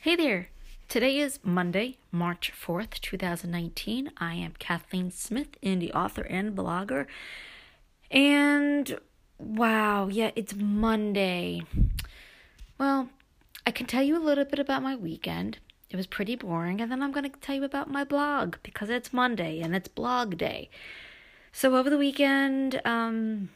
Hey 0.00 0.14
there! 0.14 0.50
Today 0.86 1.18
is 1.18 1.40
Monday, 1.42 1.98
March 2.12 2.52
4th, 2.52 3.00
2019. 3.00 4.12
I 4.18 4.34
am 4.34 4.54
Kathleen 4.60 5.10
Smith, 5.10 5.60
indie 5.60 5.92
author 5.92 6.22
and 6.22 6.56
blogger. 6.56 7.06
And 8.08 8.96
wow, 9.38 10.06
yeah, 10.06 10.30
it's 10.36 10.54
Monday. 10.54 11.62
Well, 12.78 13.08
I 13.66 13.72
can 13.72 13.86
tell 13.86 14.04
you 14.04 14.16
a 14.16 14.22
little 14.22 14.44
bit 14.44 14.60
about 14.60 14.84
my 14.84 14.94
weekend. 14.94 15.58
It 15.90 15.96
was 15.96 16.06
pretty 16.06 16.36
boring, 16.36 16.80
and 16.80 16.92
then 16.92 17.02
I'm 17.02 17.10
going 17.10 17.28
to 17.28 17.40
tell 17.40 17.56
you 17.56 17.64
about 17.64 17.90
my 17.90 18.04
blog 18.04 18.54
because 18.62 18.90
it's 18.90 19.12
Monday 19.12 19.60
and 19.60 19.74
it's 19.74 19.88
blog 19.88 20.38
day. 20.38 20.70
So 21.50 21.74
over 21.74 21.90
the 21.90 21.98
weekend, 21.98 22.80
um, 22.84 23.48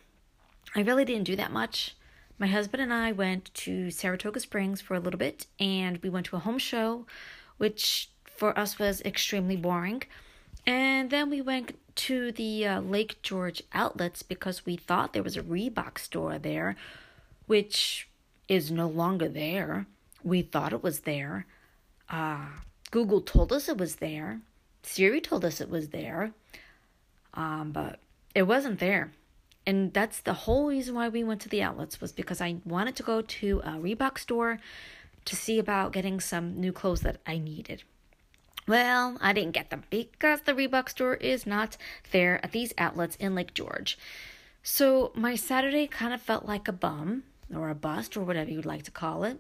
I 0.75 0.81
really 0.81 1.05
didn't 1.05 1.23
do 1.23 1.37
that 1.37 1.53
much. 1.53 1.95
My 2.43 2.49
husband 2.49 2.83
and 2.83 2.93
I 2.93 3.13
went 3.13 3.55
to 3.55 3.93
Saratoga 3.93 4.41
Springs 4.41 4.81
for 4.81 4.97
a 4.97 4.99
little 4.99 5.17
bit, 5.17 5.47
and 5.61 5.99
we 5.99 6.11
went 6.11 6.27
to 6.27 6.35
a 6.35 6.41
home 6.41 6.59
show, 6.59 7.07
which 7.59 8.11
for 8.25 8.59
us 8.59 8.81
was 8.81 9.01
extremely 9.03 9.55
boring. 9.55 10.03
And 10.67 11.11
then 11.11 11.31
we 11.31 11.41
went 11.41 11.79
to 11.95 12.33
the 12.33 12.67
uh, 12.67 12.81
Lake 12.81 13.23
George 13.23 13.63
outlets 13.73 14.25
because 14.25 14.67
we 14.67 14.75
thought 14.75 15.13
there 15.13 15.23
was 15.23 15.37
a 15.37 15.43
Reebok 15.45 16.01
store 16.01 16.37
there, 16.37 16.75
which 17.47 18.09
is 18.49 18.73
no 18.73 18.89
longer 18.89 19.29
there. 19.29 19.87
We 20.25 20.43
thought 20.43 20.73
it 20.73 20.83
was 20.83 21.03
there. 21.03 21.47
Uh, 22.11 22.47
Google 22.91 23.21
told 23.21 23.53
us 23.53 23.69
it 23.69 23.79
was 23.79 23.97
there. 23.97 24.41
Siri 24.83 25.21
told 25.21 25.45
us 25.45 25.61
it 25.61 25.71
was 25.71 25.91
there. 25.91 26.33
Um, 27.35 27.71
but 27.71 28.01
it 28.35 28.49
wasn't 28.49 28.81
there 28.81 29.13
and 29.67 29.93
that's 29.93 30.21
the 30.21 30.33
whole 30.33 30.67
reason 30.67 30.95
why 30.95 31.09
we 31.09 31.23
went 31.23 31.41
to 31.43 31.49
the 31.49 31.63
outlets 31.63 32.01
was 32.01 32.13
because 32.13 32.41
I 32.41 32.57
wanted 32.65 32.97
to 32.97 33.03
go 33.03 33.23
to 33.23 33.61
a 33.65 33.71
Reebok 33.73 34.19
store 34.19 34.59
to 35.25 35.37
see 35.37 35.59
about 35.59 35.93
getting 35.93 36.21
some 36.21 36.61
new 36.61 36.73
clothes 36.73 37.03
that 37.03 37.19
I 37.27 37.39
needed. 37.39 37.85
Well, 38.67 39.19
I 39.21 39.33
didn't 39.33 39.53
get 39.53 39.71
them 39.71 39.85
because 39.91 40.43
the 40.43 40.53
Reebok 40.53 40.89
store 40.89 41.15
is 41.15 41.47
not 41.47 41.77
there 42.11 42.45
at 42.45 42.53
these 42.53 42.73
outlets 42.79 43.17
in 43.17 43.35
Lake 43.35 43.55
George. 43.55 43.99
So 44.63 45.13
my 45.15 45.35
Saturday 45.35 45.87
kind 45.87 46.15
of 46.15 46.23
felt 46.23 46.47
like 46.47 46.69
a 46.69 46.73
bum 46.73 47.25
or 47.55 47.71
a 47.71 47.75
bust 47.75 48.17
or 48.17 48.23
whatever 48.23 48.51
you'd 48.51 48.65
like 48.67 48.85
to 48.85 48.91
call 48.91 49.25
it. 49.25 49.39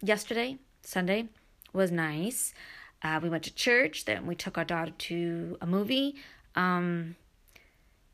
Yesterday, 0.00 0.58
Sunday, 0.82 1.28
was 1.72 1.90
nice. 1.90 2.54
Uh, 3.02 3.18
we 3.22 3.28
went 3.28 3.44
to 3.44 3.54
church. 3.54 4.04
Then 4.04 4.26
we 4.26 4.34
took 4.34 4.56
our 4.56 4.64
daughter 4.64 4.92
to 4.92 5.58
a 5.60 5.66
movie. 5.66 6.16
Um, 6.54 7.16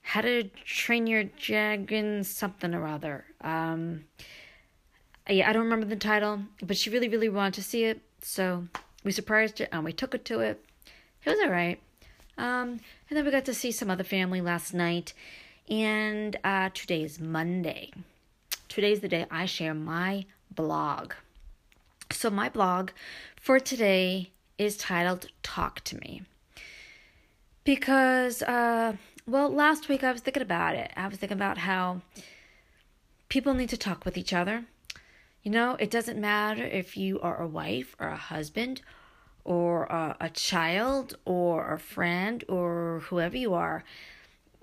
how 0.07 0.21
to 0.21 0.45
Train 0.65 1.09
Your 1.09 1.25
Dragon 1.25 2.23
something 2.23 2.73
or 2.75 2.87
other. 2.87 3.25
Um, 3.41 4.05
yeah, 5.29 5.51
I 5.51 5.53
don't 5.53 5.65
remember 5.65 5.85
the 5.85 5.97
title, 5.97 6.43
but 6.63 6.77
she 6.77 6.91
really, 6.91 7.09
really 7.09 7.29
wanted 7.29 7.55
to 7.55 7.63
see 7.65 7.83
it, 7.83 8.01
so 8.23 8.69
we 9.03 9.11
surprised 9.11 9.59
her 9.59 9.67
and 9.73 9.85
we 9.85 9.93
took 9.93 10.13
her 10.13 10.19
to 10.19 10.39
it. 10.39 10.65
It 11.25 11.31
was 11.31 11.41
all 11.41 11.51
right. 11.51 11.81
Um, 12.39 12.79
and 13.11 13.17
then 13.17 13.25
we 13.25 13.33
got 13.33 13.47
to 13.47 13.55
see 13.55 13.73
some 13.73 13.91
other 13.91 14.05
family 14.05 14.41
last 14.41 14.73
night, 14.73 15.13
and 15.69 16.37
uh, 16.45 16.71
today 16.73 17.03
is 17.03 17.19
Monday. 17.19 17.93
Today's 18.69 19.01
the 19.01 19.09
day 19.09 19.27
I 19.29 19.47
share 19.47 19.75
my 19.75 20.27
blog. 20.55 21.15
So 22.13 22.31
my 22.31 22.49
blog 22.49 22.91
for 23.41 23.59
today 23.59 24.31
is 24.57 24.77
titled 24.77 25.27
"Talk 25.43 25.81
to 25.81 25.97
Me." 25.97 26.23
because 27.67 28.41
uh, 28.43 28.95
well, 29.27 29.49
last 29.53 29.89
week 29.89 30.05
I 30.05 30.13
was 30.13 30.21
thinking 30.21 30.43
about 30.43 30.77
it. 30.77 30.93
I 30.97 31.09
was 31.09 31.19
thinking 31.19 31.37
about 31.37 31.59
how 31.59 32.03
people 33.29 33.55
need 33.55 33.71
to 33.71 33.77
talk 33.77 34.05
with 34.05 34.17
each 34.17 34.33
other. 34.33 34.65
You 35.43 35.51
know, 35.51 35.77
it 35.81 35.91
doesn't 35.91 36.21
matter 36.21 36.65
if 36.65 36.97
you 36.97 37.21
are 37.21 37.41
a 37.41 37.47
wife 37.47 37.97
or 37.99 38.09
a 38.09 38.17
husband 38.17 38.83
or 39.45 39.85
a, 39.85 40.17
a 40.21 40.31
child 40.31 41.17
or 41.25 41.73
a 41.73 41.79
friend 41.79 42.45
or 42.49 43.03
whoever 43.07 43.37
you 43.37 43.55
are. 43.55 43.83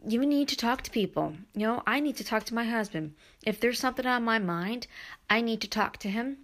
You 0.05 0.25
need 0.25 0.47
to 0.49 0.57
talk 0.57 0.81
to 0.83 0.91
people. 0.91 1.35
You 1.53 1.67
know, 1.67 1.83
I 1.85 1.99
need 1.99 2.17
to 2.17 2.23
talk 2.23 2.45
to 2.45 2.55
my 2.55 2.65
husband. 2.65 3.15
If 3.45 3.59
there's 3.59 3.79
something 3.79 4.05
on 4.05 4.23
my 4.23 4.39
mind, 4.39 4.87
I 5.29 5.41
need 5.41 5.61
to 5.61 5.69
talk 5.69 5.97
to 5.97 6.09
him 6.09 6.37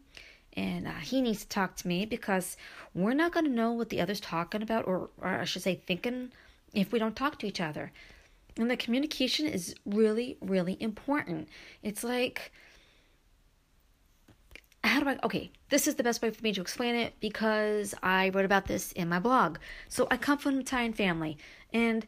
and 0.54 0.88
uh, 0.88 0.92
he 0.92 1.22
needs 1.22 1.42
to 1.42 1.50
talk 1.50 1.76
to 1.78 1.88
me 1.88 2.06
because 2.06 2.58
we're 2.94 3.14
not 3.14 3.32
going 3.32 3.46
to 3.46 3.52
know 3.52 3.72
what 3.72 3.90
the 3.90 4.02
other's 4.02 4.20
talking 4.20 4.62
about 4.62 4.88
or, 4.88 5.10
or 5.22 5.28
I 5.28 5.46
should 5.46 5.62
say 5.62 5.76
thinking 5.76 6.32
if 6.74 6.92
we 6.92 7.00
don't 7.00 7.16
talk 7.16 7.40
to 7.40 7.48
each 7.48 7.62
other. 7.62 7.92
And 8.58 8.70
the 8.70 8.78
communication 8.78 9.46
is 9.46 9.76
really, 9.86 10.38
really 10.42 10.78
important. 10.80 11.48
It's 11.82 12.04
like, 12.04 12.52
how 14.84 15.00
do 15.02 15.10
I, 15.10 15.18
okay, 15.24 15.52
this 15.70 15.88
is 15.88 15.96
the 15.96 16.04
best 16.04 16.22
way 16.22 16.30
for 16.30 16.42
me 16.42 16.54
to 16.54 16.62
explain 16.62 16.96
it 16.96 17.14
because 17.20 17.94
I 18.02 18.30
wrote 18.30 18.46
about 18.46 18.66
this 18.66 18.92
in 18.94 19.10
my 19.10 19.20
blog. 19.20 19.58
So 19.88 20.08
I 20.10 20.18
come 20.18 20.38
from 20.38 20.56
an 20.56 20.62
Italian 20.62 20.94
family, 20.94 21.38
and 21.74 22.06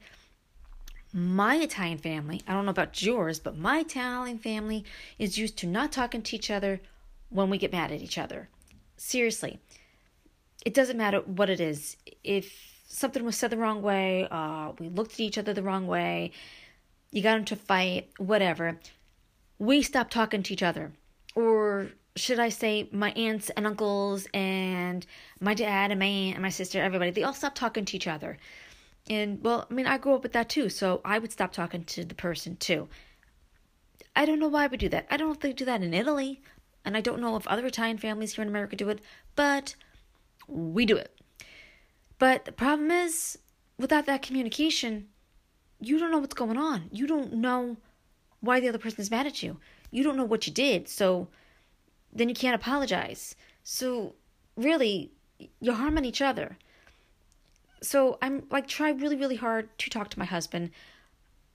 my 1.13 1.55
Italian 1.55 1.97
family, 1.97 2.41
I 2.47 2.53
don't 2.53 2.66
know 2.66 2.71
about 2.71 3.01
yours, 3.01 3.39
but 3.39 3.57
my 3.57 3.79
Italian 3.79 4.38
family 4.38 4.85
is 5.19 5.38
used 5.38 5.57
to 5.57 5.67
not 5.67 5.91
talking 5.91 6.21
to 6.21 6.35
each 6.35 6.50
other 6.50 6.79
when 7.29 7.50
we 7.50 7.57
get 7.57 7.71
mad 7.71 7.91
at 7.91 8.01
each 8.01 8.17
other. 8.17 8.50
Seriously, 8.97 9.59
it 10.66 10.73
doesn't 10.73 10.97
matter 10.97 11.19
what 11.19 11.50
it 11.50 11.59
is. 11.59 11.97
If 12.23 12.70
something 12.91 13.24
was 13.24 13.38
said 13.38 13.50
the 13.50 13.57
wrong 13.57 13.81
way, 13.81 14.28
uh, 14.29 14.74
we 14.79 14.90
looked 14.90 15.13
at 15.13 15.19
each 15.19 15.38
other 15.38 15.53
the 15.53 15.63
wrong 15.63 15.88
way, 15.88 16.31
you 17.12 17.22
got 17.22 17.38
into 17.38 17.56
a 17.56 17.57
fight, 17.57 18.09
whatever, 18.18 18.79
we 19.59 19.81
stopped 19.81 20.12
talking 20.12 20.44
to 20.44 20.53
each 20.53 20.63
other. 20.63 20.91
Or 21.35 21.91
should 22.16 22.40
I 22.40 22.50
say, 22.50 22.90
my 22.91 23.12
aunts 23.12 23.50
and 23.51 23.66
uncles 23.66 24.28
and 24.34 25.06
my 25.40 25.53
dad 25.53 25.91
and 25.91 26.00
my 26.00 26.06
aunt 26.06 26.35
and 26.35 26.44
my 26.44 26.50
sister, 26.50 26.81
everybody, 26.81 27.12
they 27.12 27.24
all 27.24 27.34
stopped 27.34 27.57
talking 27.57 27.85
to 27.85 27.96
each 27.96 28.07
other. 28.07 28.38
And 29.09 29.41
well, 29.44 29.68
I 29.69 29.74
mean, 29.74 29.88
I 29.88 29.97
grew 29.97 30.13
up 30.13 30.24
with 30.24 30.34
that 30.34 30.50
too, 30.50 30.69
so 30.69 31.01
I 31.06 31.19
would 31.19 31.31
stop 31.31 31.53
talking 31.53 31.84
to 31.85 32.03
the 32.03 32.16
person 32.16 32.57
too. 32.57 32.88
I 34.16 34.25
don't 34.25 34.40
know 34.40 34.50
why 34.50 34.68
we 34.68 34.78
do 34.78 34.90
that. 34.90 35.07
I 35.09 35.18
don't 35.18 35.31
if 35.31 35.40
they 35.40 35.53
do 35.53 35.66
that 35.66 35.81
in 35.81 35.94
Italy, 35.94 36.41
and 36.84 36.97
I 36.97 37.01
don't 37.01 37.22
know 37.22 37.38
if 37.38 37.47
other 37.47 37.66
Italian 37.66 37.97
families 37.97 38.35
here 38.35 38.41
in 38.44 38.50
America 38.50 38.75
do 38.75 38.90
it, 38.90 39.00
but 39.35 39.75
we 40.47 40.85
do 40.85 40.97
it. 40.97 41.20
But 42.21 42.45
the 42.45 42.51
problem 42.51 42.91
is, 42.91 43.39
without 43.79 44.05
that 44.05 44.21
communication, 44.21 45.07
you 45.79 45.97
don't 45.97 46.11
know 46.11 46.19
what's 46.19 46.35
going 46.35 46.55
on. 46.55 46.87
You 46.91 47.07
don't 47.07 47.33
know 47.33 47.77
why 48.41 48.59
the 48.59 48.69
other 48.69 48.77
person 48.77 49.01
is 49.01 49.09
mad 49.09 49.25
at 49.25 49.41
you. 49.41 49.57
You 49.89 50.03
don't 50.03 50.17
know 50.17 50.23
what 50.23 50.45
you 50.45 50.53
did. 50.53 50.87
So 50.87 51.29
then 52.13 52.29
you 52.29 52.35
can't 52.35 52.53
apologize. 52.53 53.35
So 53.63 54.13
really, 54.55 55.13
you're 55.59 55.73
harming 55.73 56.05
each 56.05 56.21
other. 56.21 56.59
So 57.81 58.19
I'm 58.21 58.43
like, 58.51 58.67
try 58.67 58.91
really, 58.91 59.15
really 59.15 59.38
hard 59.38 59.75
to 59.79 59.89
talk 59.89 60.11
to 60.11 60.19
my 60.19 60.25
husband. 60.25 60.69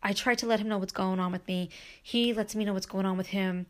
I 0.03 0.13
try 0.15 0.35
to 0.35 0.47
let 0.47 0.59
him 0.59 0.67
know 0.67 0.79
what's 0.79 0.93
going 0.93 1.21
on 1.21 1.31
with 1.31 1.47
me. 1.47 1.71
He 2.03 2.33
lets 2.33 2.57
me 2.57 2.65
know 2.65 2.75
what's 2.75 2.87
going 2.87 3.07
on 3.07 3.17
with 3.17 3.29
him. 3.29 3.67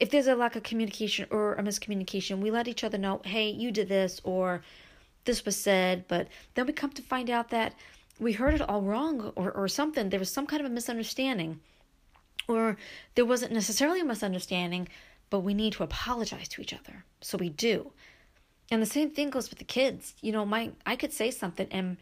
If 0.00 0.08
there's 0.08 0.28
a 0.28 0.34
lack 0.34 0.56
of 0.56 0.62
communication 0.62 1.26
or 1.28 1.52
a 1.56 1.62
miscommunication, 1.62 2.38
we 2.38 2.50
let 2.50 2.68
each 2.68 2.84
other 2.84 2.96
know, 2.96 3.20
hey, 3.26 3.50
you 3.50 3.70
did 3.70 3.90
this, 3.90 4.18
or 4.24 4.62
this 5.24 5.44
was 5.44 5.56
said, 5.56 6.04
but 6.08 6.28
then 6.54 6.66
we 6.66 6.72
come 6.72 6.90
to 6.92 7.02
find 7.02 7.30
out 7.30 7.50
that 7.50 7.74
we 8.18 8.32
heard 8.32 8.54
it 8.54 8.62
all 8.62 8.82
wrong 8.82 9.32
or, 9.36 9.50
or 9.52 9.68
something. 9.68 10.08
There 10.08 10.20
was 10.20 10.30
some 10.30 10.46
kind 10.46 10.60
of 10.60 10.70
a 10.70 10.74
misunderstanding. 10.74 11.60
Or 12.46 12.76
there 13.14 13.24
wasn't 13.24 13.52
necessarily 13.52 14.00
a 14.00 14.04
misunderstanding, 14.04 14.88
but 15.30 15.40
we 15.40 15.54
need 15.54 15.72
to 15.74 15.82
apologize 15.82 16.48
to 16.48 16.62
each 16.62 16.74
other. 16.74 17.04
So 17.20 17.38
we 17.38 17.48
do. 17.48 17.92
And 18.70 18.82
the 18.82 18.86
same 18.86 19.10
thing 19.10 19.30
goes 19.30 19.50
with 19.50 19.58
the 19.58 19.64
kids. 19.64 20.14
You 20.20 20.32
know, 20.32 20.44
my 20.44 20.72
I 20.86 20.96
could 20.96 21.12
say 21.12 21.30
something 21.30 21.68
and 21.70 21.96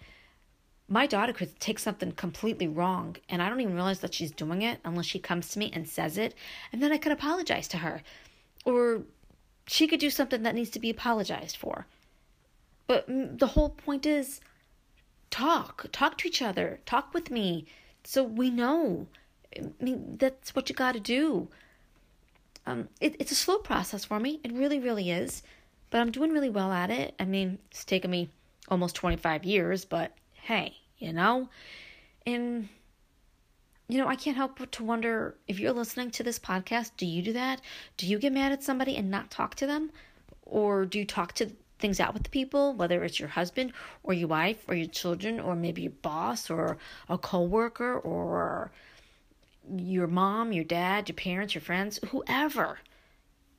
my 0.88 1.06
daughter 1.06 1.32
could 1.32 1.58
take 1.60 1.78
something 1.78 2.12
completely 2.12 2.68
wrong 2.68 3.16
and 3.28 3.40
I 3.40 3.48
don't 3.48 3.60
even 3.60 3.74
realize 3.74 4.00
that 4.00 4.12
she's 4.12 4.30
doing 4.30 4.62
it 4.62 4.80
unless 4.84 5.06
she 5.06 5.18
comes 5.18 5.48
to 5.50 5.58
me 5.58 5.70
and 5.72 5.88
says 5.88 6.18
it 6.18 6.34
and 6.72 6.82
then 6.82 6.92
I 6.92 6.98
could 6.98 7.12
apologize 7.12 7.68
to 7.68 7.78
her. 7.78 8.02
Or 8.64 9.02
she 9.66 9.86
could 9.86 10.00
do 10.00 10.10
something 10.10 10.42
that 10.42 10.54
needs 10.54 10.70
to 10.70 10.80
be 10.80 10.90
apologized 10.90 11.56
for. 11.56 11.86
But 12.86 13.06
the 13.08 13.48
whole 13.48 13.70
point 13.70 14.06
is 14.06 14.40
talk, 15.30 15.86
talk 15.92 16.18
to 16.18 16.28
each 16.28 16.42
other, 16.42 16.80
talk 16.84 17.14
with 17.14 17.30
me 17.30 17.66
so 18.04 18.22
we 18.22 18.50
know. 18.50 19.06
I 19.56 19.70
mean, 19.80 20.16
that's 20.18 20.54
what 20.54 20.68
you 20.68 20.74
got 20.74 20.92
to 20.92 21.00
do. 21.00 21.48
Um, 22.66 22.88
it, 23.00 23.16
it's 23.18 23.32
a 23.32 23.36
slow 23.36 23.58
process 23.58 24.04
for 24.04 24.20
me. 24.20 24.40
It 24.44 24.52
really, 24.52 24.78
really 24.78 25.10
is. 25.10 25.42
But 25.90 26.00
I'm 26.00 26.10
doing 26.10 26.32
really 26.32 26.50
well 26.50 26.72
at 26.72 26.90
it. 26.90 27.14
I 27.20 27.24
mean, 27.24 27.58
it's 27.70 27.84
taken 27.84 28.10
me 28.10 28.30
almost 28.68 28.94
25 28.96 29.44
years, 29.44 29.84
but 29.84 30.12
hey, 30.32 30.74
you 30.98 31.12
know? 31.12 31.48
And, 32.26 32.68
you 33.88 33.98
know, 33.98 34.08
I 34.08 34.16
can't 34.16 34.36
help 34.36 34.58
but 34.58 34.72
to 34.72 34.84
wonder 34.84 35.36
if 35.48 35.58
you're 35.58 35.72
listening 35.72 36.10
to 36.12 36.22
this 36.22 36.38
podcast, 36.38 36.92
do 36.96 37.04
you 37.04 37.22
do 37.22 37.32
that? 37.34 37.60
Do 37.96 38.06
you 38.06 38.18
get 38.18 38.32
mad 38.32 38.52
at 38.52 38.62
somebody 38.62 38.96
and 38.96 39.10
not 39.10 39.30
talk 39.30 39.54
to 39.56 39.66
them? 39.66 39.90
Or 40.46 40.86
do 40.86 40.98
you 40.98 41.04
talk 41.04 41.34
to 41.34 41.50
things 41.82 42.00
out 42.00 42.14
with 42.14 42.22
the 42.22 42.30
people, 42.30 42.72
whether 42.72 43.04
it's 43.04 43.20
your 43.20 43.28
husband 43.28 43.72
or 44.02 44.14
your 44.14 44.28
wife 44.28 44.64
or 44.68 44.74
your 44.74 44.88
children 44.88 45.38
or 45.38 45.54
maybe 45.54 45.82
your 45.82 45.98
boss 46.00 46.48
or 46.48 46.78
a 47.10 47.18
coworker 47.18 47.98
or 47.98 48.72
your 49.76 50.06
mom, 50.06 50.52
your 50.52 50.64
dad, 50.64 51.08
your 51.08 51.16
parents, 51.16 51.54
your 51.54 51.62
friends, 51.62 52.00
whoever. 52.08 52.78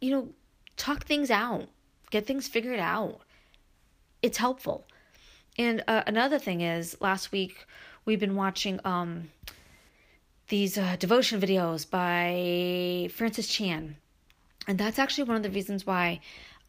You 0.02 0.12
know, 0.12 0.30
talk 0.78 1.06
things 1.06 1.30
out. 1.30 1.68
get 2.10 2.26
things 2.26 2.48
figured 2.48 2.80
out. 2.80 3.22
It's 4.22 4.38
helpful. 4.38 4.88
And 5.58 5.84
uh, 5.88 6.04
another 6.08 6.40
thing 6.40 6.62
is, 6.62 6.98
last 7.00 7.32
week 7.32 7.66
we've 8.06 8.20
been 8.20 8.36
watching 8.36 8.80
um, 8.86 9.30
these 10.48 10.78
uh, 10.78 10.96
devotion 11.00 11.40
videos 11.40 11.90
by 11.90 13.10
Francis 13.14 13.48
Chan. 13.48 13.96
And 14.68 14.78
that's 14.78 15.00
actually 15.00 15.26
one 15.26 15.38
of 15.38 15.44
the 15.44 15.50
reasons 15.50 15.86
why 15.86 16.22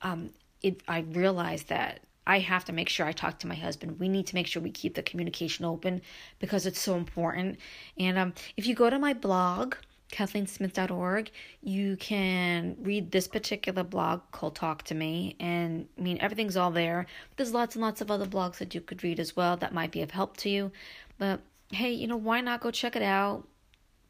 um, 0.02 0.30
it, 0.64 0.82
I 0.88 1.00
realized 1.00 1.68
that 1.68 2.00
I 2.26 2.38
have 2.38 2.64
to 2.64 2.72
make 2.72 2.88
sure 2.88 3.06
I 3.06 3.12
talk 3.12 3.38
to 3.40 3.46
my 3.46 3.54
husband. 3.54 4.00
We 4.00 4.08
need 4.08 4.26
to 4.28 4.34
make 4.34 4.46
sure 4.46 4.62
we 4.62 4.70
keep 4.70 4.94
the 4.94 5.02
communication 5.02 5.64
open 5.64 6.00
because 6.38 6.64
it's 6.64 6.80
so 6.80 6.96
important. 6.96 7.58
And 7.98 8.16
um, 8.16 8.34
if 8.56 8.66
you 8.66 8.74
go 8.74 8.88
to 8.88 8.98
my 8.98 9.12
blog, 9.12 9.74
KathleenSmith.org, 10.10 11.30
you 11.60 11.96
can 11.96 12.76
read 12.80 13.10
this 13.10 13.28
particular 13.28 13.82
blog 13.82 14.22
called 14.32 14.56
Talk 14.56 14.84
to 14.84 14.94
Me. 14.94 15.36
And 15.38 15.86
I 15.98 16.00
mean, 16.00 16.18
everything's 16.18 16.56
all 16.56 16.70
there. 16.70 17.06
There's 17.36 17.52
lots 17.52 17.74
and 17.74 17.82
lots 17.82 18.00
of 18.00 18.10
other 18.10 18.26
blogs 18.26 18.56
that 18.56 18.74
you 18.74 18.80
could 18.80 19.04
read 19.04 19.20
as 19.20 19.36
well 19.36 19.58
that 19.58 19.74
might 19.74 19.92
be 19.92 20.00
of 20.00 20.12
help 20.12 20.38
to 20.38 20.48
you. 20.48 20.72
But 21.18 21.40
hey, 21.72 21.92
you 21.92 22.06
know, 22.06 22.16
why 22.16 22.40
not 22.40 22.62
go 22.62 22.70
check 22.70 22.96
it 22.96 23.02
out? 23.02 23.46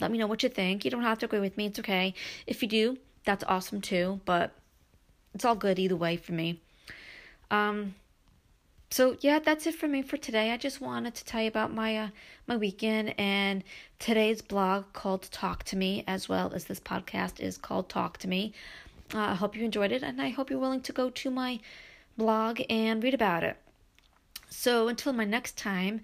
Let 0.00 0.12
me 0.12 0.19
know 0.19 0.29
what 0.29 0.43
you 0.45 0.49
think. 0.49 0.85
You 0.85 0.91
don't 0.91 1.03
have 1.03 1.19
to 1.19 1.27
agree 1.27 1.41
with 1.41 1.57
me, 1.57 1.67
it's 1.67 1.81
okay. 1.81 2.15
If 2.47 2.62
you 2.62 2.69
do, 2.69 2.99
that's 3.25 3.45
awesome 3.45 3.81
too. 3.81 4.21
But 4.25 4.53
it's 5.35 5.45
all 5.45 5.55
good 5.55 5.79
either 5.79 5.97
way 5.97 6.17
for 6.17 6.33
me. 6.33 6.61
Um, 7.51 7.95
so 8.91 9.17
yeah, 9.21 9.41
that's 9.41 9.67
it 9.67 9.75
for 9.75 9.89
me 9.89 10.03
for 10.03 10.17
today. 10.17 10.53
I 10.53 10.57
just 10.57 10.81
wanted 10.81 11.15
to 11.17 11.25
tell 11.25 11.43
you 11.43 11.49
about 11.49 11.75
my 11.75 11.97
uh, 11.97 12.09
my 12.47 12.57
weekend 12.57 13.15
and 13.19 13.65
today's 13.99 14.41
blog 14.41 14.85
called 14.93 15.29
Talk 15.33 15.65
to 15.65 15.77
Me, 15.77 16.05
as 16.07 16.29
well 16.29 16.53
as 16.55 16.67
this 16.67 16.81
podcast 16.81 17.41
is 17.41 17.59
called 17.59 17.89
Talk 17.89 18.19
to 18.19 18.29
Me. 18.29 18.53
Uh, 19.13 19.19
I 19.19 19.35
hope 19.35 19.57
you 19.57 19.65
enjoyed 19.65 19.91
it, 19.91 20.03
and 20.03 20.23
I 20.23 20.29
hope 20.29 20.49
you're 20.49 20.61
willing 20.61 20.81
to 20.83 20.93
go 20.93 21.11
to 21.11 21.31
my 21.31 21.59
blog 22.17 22.61
and 22.71 23.03
read 23.03 23.15
about 23.15 23.43
it. 23.43 23.57
So 24.49 24.87
until 24.87 25.13
my 25.13 25.25
next 25.25 25.59
time, 25.59 26.01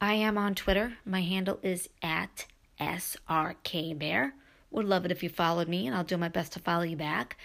I 0.00 0.14
am 0.14 0.36
on 0.36 0.54
Twitter. 0.54 0.98
My 1.06 1.22
handle 1.22 1.58
is 1.62 1.88
at 2.02 2.44
srkbear. 2.78 4.32
Would 4.70 4.84
love 4.84 5.06
it 5.06 5.10
if 5.10 5.22
you 5.22 5.30
followed 5.30 5.68
me, 5.68 5.86
and 5.86 5.96
I'll 5.96 6.04
do 6.04 6.18
my 6.18 6.28
best 6.28 6.52
to 6.52 6.60
follow 6.60 6.82
you 6.82 6.96
back. 6.96 7.38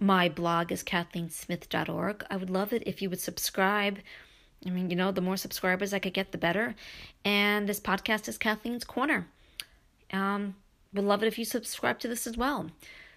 My 0.00 0.28
blog 0.28 0.72
is 0.72 0.82
kathleensmith.org. 0.82 2.24
I 2.30 2.36
would 2.36 2.50
love 2.50 2.72
it 2.72 2.82
if 2.86 3.02
you 3.02 3.10
would 3.10 3.20
subscribe. 3.20 3.98
I 4.66 4.70
mean, 4.70 4.90
you 4.90 4.96
know, 4.96 5.12
the 5.12 5.20
more 5.20 5.36
subscribers 5.36 5.92
I 5.92 5.98
could 5.98 6.14
get, 6.14 6.32
the 6.32 6.38
better. 6.38 6.74
And 7.24 7.68
this 7.68 7.80
podcast 7.80 8.28
is 8.28 8.38
Kathleen's 8.38 8.84
Corner. 8.84 9.28
Um, 10.12 10.56
would 10.92 11.04
love 11.04 11.22
it 11.22 11.26
if 11.26 11.38
you 11.38 11.44
subscribe 11.44 11.98
to 12.00 12.08
this 12.08 12.26
as 12.26 12.36
well. 12.36 12.70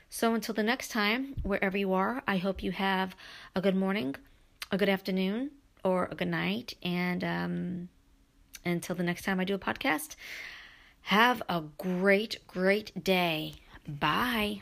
So 0.10 0.34
until 0.34 0.56
the 0.56 0.64
next 0.64 0.90
time, 0.90 1.36
wherever 1.44 1.78
you 1.78 1.94
are, 1.94 2.24
I 2.28 2.38
hope 2.38 2.64
you 2.64 2.72
have 2.72 3.16
a 3.56 3.62
good 3.62 3.76
morning, 3.76 4.16
a 4.72 4.78
good 4.78 4.90
afternoon, 4.90 5.52
or 5.84 6.08
a 6.12 6.16
good 6.16 6.30
night. 6.30 6.74
And 6.84 7.24
um, 7.24 7.90
until 8.64 8.96
the 8.96 9.04
next 9.04 9.24
time 9.24 9.40
I 9.40 9.44
do 9.44 9.56
a 9.56 9.60
podcast, 9.60 10.16
have 11.04 11.42
a 11.48 11.64
great, 11.78 12.40
great 12.48 13.04
day. 13.04 13.56
Bye. 13.88 14.62